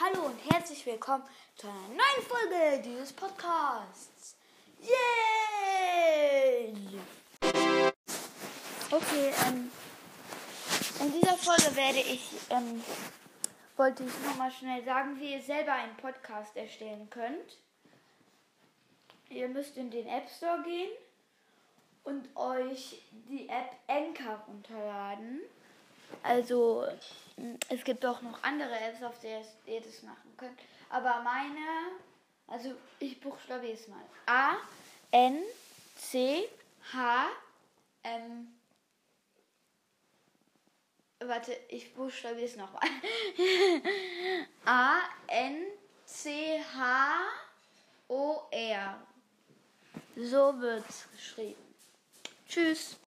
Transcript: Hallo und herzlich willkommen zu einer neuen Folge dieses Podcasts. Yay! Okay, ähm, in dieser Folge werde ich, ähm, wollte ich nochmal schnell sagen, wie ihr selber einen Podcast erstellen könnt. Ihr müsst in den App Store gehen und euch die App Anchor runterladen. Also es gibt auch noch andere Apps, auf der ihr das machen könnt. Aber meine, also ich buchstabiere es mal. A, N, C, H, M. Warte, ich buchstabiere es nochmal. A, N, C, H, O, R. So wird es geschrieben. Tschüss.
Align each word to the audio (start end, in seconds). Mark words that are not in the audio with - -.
Hallo 0.00 0.24
und 0.24 0.38
herzlich 0.50 0.86
willkommen 0.86 1.22
zu 1.54 1.68
einer 1.68 1.88
neuen 1.88 2.26
Folge 2.26 2.82
dieses 2.82 3.12
Podcasts. 3.12 4.36
Yay! 4.80 6.74
Okay, 8.90 9.34
ähm, 9.46 9.70
in 10.98 11.12
dieser 11.12 11.36
Folge 11.36 11.76
werde 11.76 11.98
ich, 11.98 12.30
ähm, 12.48 12.82
wollte 13.76 14.04
ich 14.04 14.12
nochmal 14.26 14.50
schnell 14.50 14.82
sagen, 14.82 15.20
wie 15.20 15.34
ihr 15.34 15.42
selber 15.42 15.74
einen 15.74 15.96
Podcast 15.98 16.56
erstellen 16.56 17.10
könnt. 17.10 17.58
Ihr 19.28 19.48
müsst 19.48 19.76
in 19.76 19.90
den 19.90 20.08
App 20.08 20.26
Store 20.30 20.62
gehen 20.62 20.90
und 22.04 22.34
euch 22.34 23.02
die 23.28 23.46
App 23.46 23.76
Anchor 23.88 24.42
runterladen. 24.48 25.42
Also 26.22 26.86
es 27.68 27.82
gibt 27.84 28.04
auch 28.04 28.20
noch 28.22 28.42
andere 28.42 28.78
Apps, 28.78 29.02
auf 29.02 29.18
der 29.20 29.42
ihr 29.66 29.80
das 29.80 30.02
machen 30.02 30.34
könnt. 30.36 30.58
Aber 30.90 31.22
meine, 31.22 31.92
also 32.46 32.74
ich 32.98 33.20
buchstabiere 33.20 33.72
es 33.72 33.88
mal. 33.88 34.02
A, 34.26 34.56
N, 35.10 35.42
C, 35.96 36.48
H, 36.92 37.28
M. 38.02 38.54
Warte, 41.20 41.56
ich 41.68 41.94
buchstabiere 41.94 42.46
es 42.46 42.56
nochmal. 42.56 42.82
A, 44.64 44.98
N, 45.28 45.66
C, 46.04 46.60
H, 46.74 47.20
O, 48.08 48.42
R. 48.50 49.00
So 50.16 50.60
wird 50.60 50.88
es 50.88 51.08
geschrieben. 51.10 51.74
Tschüss. 52.46 52.96